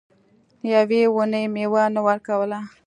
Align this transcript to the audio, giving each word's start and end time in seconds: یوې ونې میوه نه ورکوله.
یوې 0.73 1.01
ونې 1.15 1.43
میوه 1.53 1.83
نه 1.93 2.01
ورکوله. 2.07 2.59